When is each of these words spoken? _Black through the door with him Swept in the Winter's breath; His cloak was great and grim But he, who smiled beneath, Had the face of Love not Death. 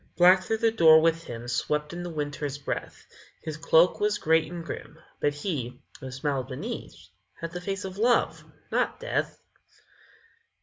_Black 0.17 0.41
through 0.43 0.57
the 0.57 0.71
door 0.71 0.99
with 0.99 1.25
him 1.25 1.47
Swept 1.47 1.93
in 1.93 2.01
the 2.01 2.09
Winter's 2.09 2.57
breath; 2.57 3.05
His 3.43 3.55
cloak 3.55 3.99
was 3.99 4.17
great 4.17 4.51
and 4.51 4.65
grim 4.65 4.97
But 5.19 5.35
he, 5.35 5.79
who 5.99 6.09
smiled 6.09 6.47
beneath, 6.47 7.09
Had 7.39 7.51
the 7.51 7.61
face 7.61 7.85
of 7.85 7.99
Love 7.99 8.43
not 8.71 8.99
Death. 8.99 9.37